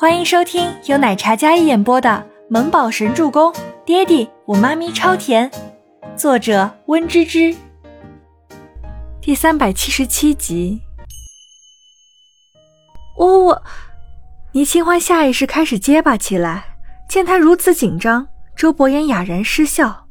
[0.00, 2.08] 欢迎收听由奶茶嘉一演播的
[2.48, 3.52] 《萌宝神助攻》，
[3.84, 5.50] 爹地我妈咪超甜，
[6.16, 7.54] 作者温芝芝。
[9.20, 10.80] 第三百七十七集。
[13.18, 13.62] 我我，
[14.52, 16.78] 倪清欢下意识开始结巴起来。
[17.06, 18.26] 见他如此紧张，
[18.56, 20.06] 周伯言哑然失笑，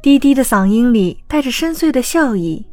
[0.00, 2.64] 低低的嗓音里带着深邃的笑意。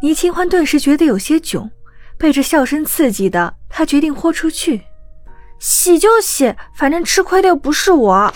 [0.00, 1.68] 倪清欢顿时觉得有些囧，
[2.16, 4.82] 被这笑声刺激的，他决定豁出去。
[5.58, 8.32] 洗就洗，反正吃亏的又不是我。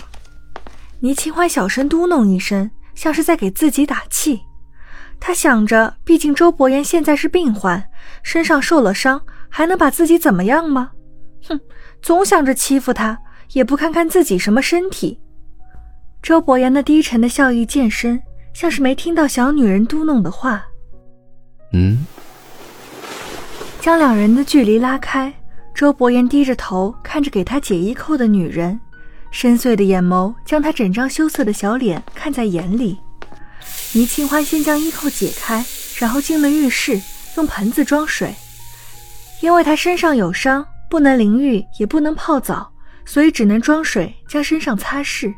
[0.99, 4.41] 倪清欢小声嘟哝一声，像是在给自己打气。
[5.19, 7.83] 他想着，毕竟周伯言现在是病患，
[8.23, 10.91] 身上受了伤，还能把自己怎么样吗？
[11.47, 11.59] 哼，
[12.01, 13.17] 总想着欺负他，
[13.53, 15.19] 也不看看自己什么身体。
[16.21, 18.21] 周伯言那低沉的笑意渐深，
[18.53, 20.63] 像是没听到小女人嘟哝的话。
[21.73, 22.05] 嗯，
[23.79, 25.33] 将两人的距离拉开。
[25.73, 28.79] 周伯言低着头看着给他解衣扣的女人，
[29.31, 32.99] 深邃的眼眸将他整张羞涩的小脸看在眼里。
[33.93, 35.65] 倪清欢先将衣扣解开，
[35.97, 37.01] 然后进了浴室，
[37.37, 38.33] 用盆子装水。
[39.41, 42.71] 因为他身上有伤，不能淋浴，也不能泡澡，
[43.05, 45.33] 所以只能装水将身上擦拭。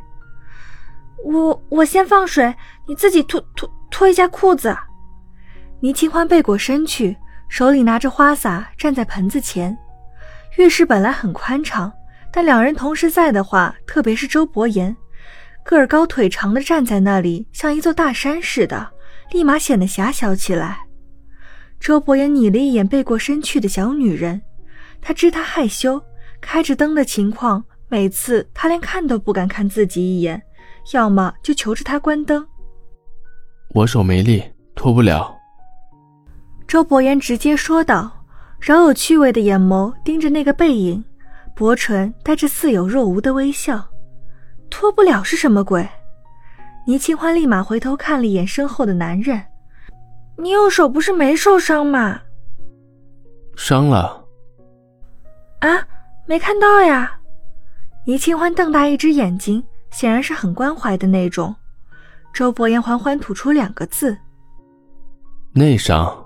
[1.23, 2.53] 我我先放水，
[2.85, 4.75] 你自己脱脱脱一下裤子。
[5.79, 7.16] 倪清欢背过身去，
[7.47, 9.77] 手里拿着花洒，站在盆子前。
[10.57, 11.91] 浴室本来很宽敞，
[12.31, 14.95] 但两人同时在的话，特别是周伯言，
[15.63, 18.91] 个儿高腿长的站在那里，像一座大山似的，
[19.31, 20.85] 立马显得狭小起来。
[21.79, 24.41] 周伯言睨了一眼背过身去的小女人，
[25.01, 26.01] 他知她害羞，
[26.39, 30.41] 开着灯的情况，每次他连看都不敢看自己一眼，
[30.93, 32.45] 要么就求着她关灯。
[33.73, 34.43] 我手没力，
[34.75, 35.35] 脱不了。
[36.67, 38.22] 周伯言直接说道。
[38.64, 41.03] 饶有趣味的眼眸盯着那个背影，
[41.53, 43.86] 薄唇带着似有若无的微笑。
[44.69, 45.86] 脱不了是什么鬼？
[46.88, 49.44] 倪清欢立马回头看了一眼身后的男人。
[50.38, 52.22] 你右手不是没受伤吗？
[53.57, 54.25] 伤了。
[55.59, 55.85] 啊，
[56.25, 57.19] 没看到呀。
[58.06, 61.53] 倪清欢瞪大一只眼睛，显然是很关怀的那种。
[62.34, 64.18] 周伯言缓缓吐出两个字：
[65.52, 66.22] 内伤。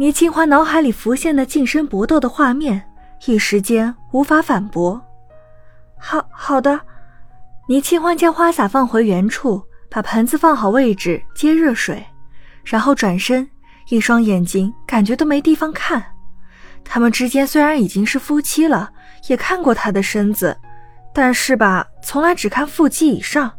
[0.00, 2.80] 倪清欢脑海里浮现的近身搏斗的画面，
[3.26, 5.04] 一时间无法反驳。
[5.98, 6.80] 好好的，
[7.68, 9.60] 倪清欢将花洒放回原处，
[9.90, 12.06] 把盆子放好位置，接热水，
[12.64, 13.50] 然后转身，
[13.88, 16.00] 一双眼睛感觉都没地方看。
[16.84, 18.92] 他们之间虽然已经是夫妻了，
[19.26, 20.56] 也看过他的身子，
[21.12, 23.52] 但是吧，从来只看腹肌以上。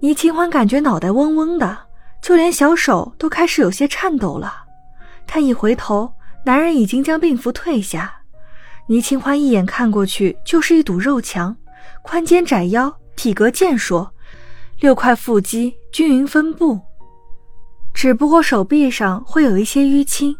[0.00, 1.78] 倪清欢感觉脑袋嗡嗡的，
[2.20, 4.61] 就连小手都开始有些颤抖了。
[5.26, 6.12] 他一回头，
[6.44, 8.12] 男人已经将病服褪下。
[8.88, 11.56] 倪清欢一眼看过去，就是一堵肉墙，
[12.02, 14.12] 宽肩窄腰，体格健硕，
[14.80, 16.80] 六块腹肌均匀分布。
[17.94, 20.34] 只不过手臂上会有一些淤青，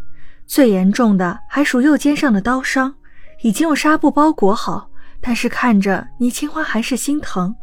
[0.47, 2.95] 最严重的还属右肩上的刀伤，
[3.43, 4.91] 已经用纱布包裹好，
[5.21, 7.55] 但是看着倪清欢还是心疼。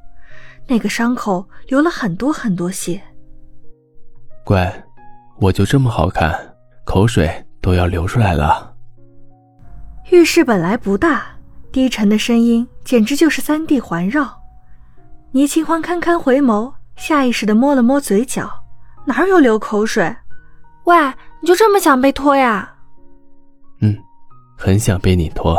[0.65, 3.01] 那个伤口流了很多很多血。
[4.45, 4.83] 乖，
[5.39, 6.48] 我就这么好看。
[6.89, 8.73] 口水都要流出来了。
[10.09, 11.23] 浴室本来不大，
[11.71, 14.27] 低沉的声音简直就是三 D 环绕。
[15.31, 18.49] 倪清欢堪堪回眸，下意识的摸了摸嘴角，
[19.05, 20.03] 哪有流口水？
[20.85, 20.97] 喂，
[21.41, 22.73] 你就这么想被拖呀？
[23.81, 23.95] 嗯，
[24.57, 25.53] 很想被你拖。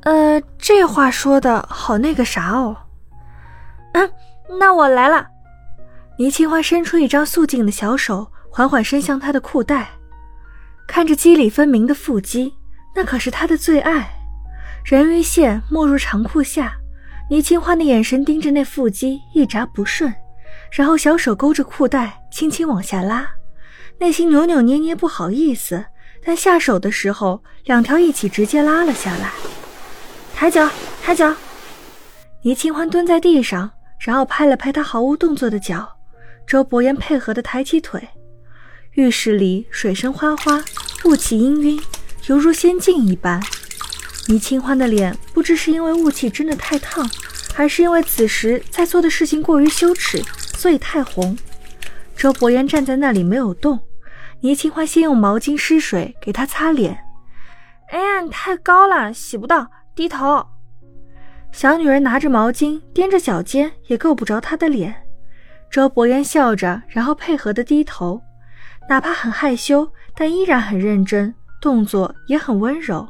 [0.00, 2.76] 呃，这话说的好那个啥哦。
[3.92, 4.10] 嗯，
[4.58, 5.24] 那我来了。
[6.18, 8.26] 倪清欢伸出一张素净的小手。
[8.50, 9.88] 缓缓伸向他的裤带，
[10.86, 12.52] 看着肌理分明的腹肌，
[12.94, 14.10] 那可是他的最爱。
[14.84, 16.72] 人鱼线没入长裤下，
[17.30, 20.12] 倪清欢的眼神盯着那腹肌，一眨不顺，
[20.72, 23.30] 然后小手勾着裤带，轻轻往下拉，
[23.98, 25.84] 内心扭扭捏捏，不好意思，
[26.24, 29.30] 但下手的时候，两条一起直接拉了下来。
[30.34, 30.68] 抬脚，
[31.02, 31.32] 抬脚。
[32.42, 35.88] 倪清欢蹲在地上，然后拍了拍他毫无动作的脚。
[36.46, 38.02] 周伯言配合的抬起腿。
[38.94, 40.60] 浴室里水声哗哗，
[41.04, 41.80] 雾气氤氲，
[42.26, 43.40] 犹如仙境一般。
[44.26, 47.08] 倪清欢的脸不知是因为雾气真的太烫，
[47.54, 50.20] 还是因为此时在做的事情过于羞耻，
[50.56, 51.38] 所以太红。
[52.16, 53.78] 周伯言站在那里没有动。
[54.40, 56.98] 倪清欢先用毛巾湿水给他擦脸。
[57.90, 60.44] 哎呀，你太高了，洗不到，低头。
[61.52, 65.06] 小女人拿着毛巾踮着脚尖，也够不着他的脸。
[65.70, 68.20] 周伯言笑着，然后配合的低头。
[68.90, 73.06] 哪怕很害羞，但依然很认真，动作也很温柔。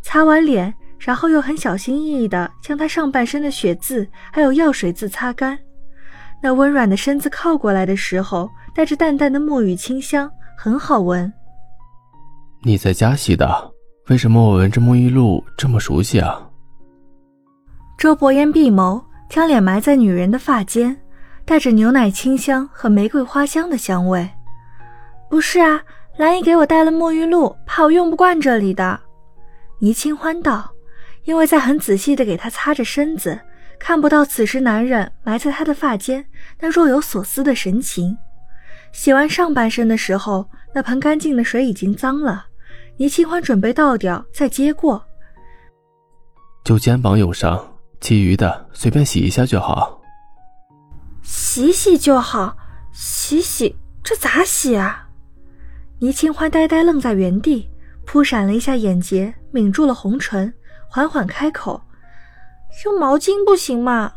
[0.00, 5.58] 擦完脸，然后又很小心翼翼地将他上半身的血渍还有药水渍擦干。
[6.42, 11.30] 那温软的身子靠过来的时候，带着淡淡的沐浴清香，很好闻。
[12.62, 13.70] 你在家洗的，
[14.06, 16.48] 为什么我闻着沐浴露这么熟悉啊？
[17.98, 20.96] 周伯言闭眸，将脸埋在女人的发间，
[21.44, 24.26] 带着牛奶清香和玫瑰花香的香味。
[25.28, 25.82] 不是啊，
[26.16, 29.00] 兰姨给我带了沐浴露，怕我用不惯这里的。
[29.78, 30.72] 倪清欢道，
[31.24, 33.38] 因为在很仔细的给他擦着身子。
[33.78, 36.26] 看不到此时男人埋在她的发间
[36.58, 38.18] 那若有所思的神情。
[38.90, 40.44] 洗完上半身的时候，
[40.74, 42.46] 那盆干净的水已经脏了。
[42.96, 45.00] 倪清欢准备倒掉，再接过。
[46.64, 50.00] 就肩膀有伤，其余的随便洗一下就好。
[51.22, 52.56] 洗洗就好，
[52.92, 55.07] 洗洗这咋洗啊？
[56.00, 57.68] 倪清欢呆呆愣在原地，
[58.06, 60.52] 扑闪了一下眼睫，抿住了红唇，
[60.88, 61.80] 缓缓开口。
[62.84, 64.12] 用毛巾不行吗？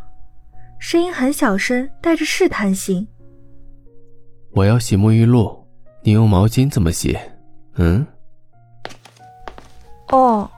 [0.79, 3.07] 声音很小声，带着试探性。
[4.51, 5.65] 我要洗沐浴露，
[6.03, 7.17] 你用毛巾怎么洗？
[7.75, 8.05] 嗯？
[10.09, 10.49] 哦。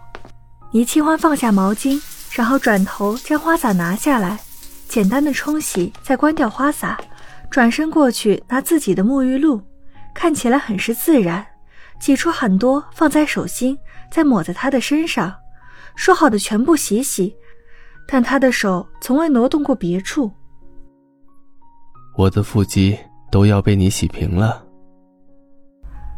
[0.73, 4.39] 倪清欢放下毛巾，然后转头将花洒拿下来，
[4.89, 6.99] 简单的冲洗，再关掉花洒，
[7.49, 9.61] 转身过去拿自己的沐浴露，
[10.13, 11.45] 看起来很是自然，
[11.99, 13.77] 挤出很多放在手心，
[14.11, 15.33] 再抹在他的身上，
[15.95, 17.35] 说好的全部洗洗。
[18.07, 20.31] 但他的手从未挪动过别处。
[22.17, 22.97] 我的腹肌
[23.31, 24.63] 都要被你洗平了。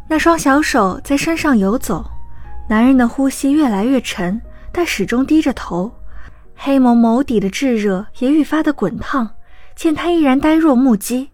[0.08, 2.04] 那双小手在身上游走，
[2.68, 4.40] 男人的呼吸越来越沉，
[4.72, 5.90] 但始终低着头，
[6.54, 9.30] 黑眸眸底的炙热也愈发的滚烫。
[9.74, 11.30] 见他依然呆若木鸡，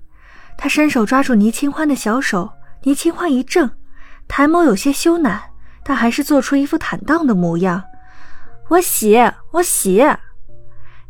[0.56, 2.52] 他伸手抓住倪清欢的小手，
[2.82, 3.70] 倪清欢一怔，
[4.28, 5.40] 抬眸有些羞赧，
[5.84, 7.82] 但还是做出一副坦荡的模样
[8.70, 9.16] ：“我洗，
[9.52, 10.04] 我洗。”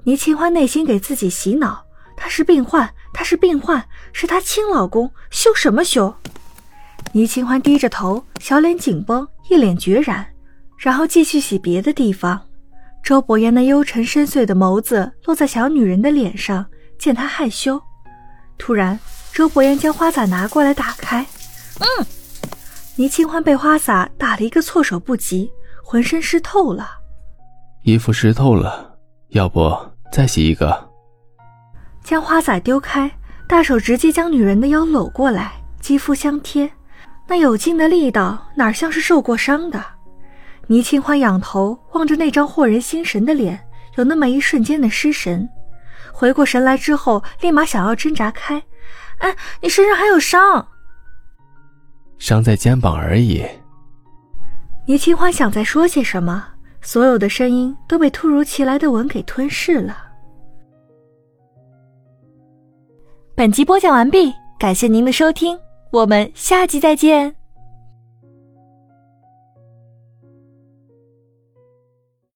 [0.04, 1.84] 倪清欢内心给自己洗脑，
[2.16, 6.14] 他是病患，他是病患，是他亲老公，羞什么羞？
[7.12, 10.26] 倪清欢低着头，小脸紧绷，一脸决然，
[10.78, 12.40] 然后继续洗别的地方。
[13.02, 16.64] 周伯言那幽沉深邃的眸子落在小女人的脸上，
[16.98, 17.80] 见她害羞，
[18.56, 18.98] 突然，
[19.32, 21.25] 周伯言将花洒拿过来打开，
[21.81, 22.06] 嗯，
[22.96, 25.50] 倪清欢被花洒打了一个措手不及，
[25.82, 26.87] 浑身湿透了，
[27.82, 28.94] 衣服湿透了，
[29.29, 29.75] 要不？
[30.12, 30.90] 再洗一个，
[32.05, 33.11] 将花洒丢开，
[33.49, 36.70] 大手直接将女人的腰搂过来，肌肤相贴，
[37.26, 39.82] 那有劲的力道哪像是受过伤的？
[40.67, 43.58] 倪清欢仰头望着那张惑人心神的脸，
[43.96, 45.49] 有那么一瞬间的失神，
[46.12, 48.62] 回过神来之后，立马想要挣扎开。
[49.22, 50.66] 哎，你身上还有伤？
[52.19, 53.44] 伤在肩膀而已。
[54.86, 56.48] 倪清欢想再说些什么。
[56.84, 59.96] 所有的声音都被突如其来的吻给吞噬了。
[63.36, 65.56] 本集播讲完毕，感谢您的收听，
[65.92, 67.41] 我们下集再见。